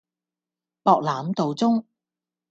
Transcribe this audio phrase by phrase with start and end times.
[0.81, 1.85] 博覽道中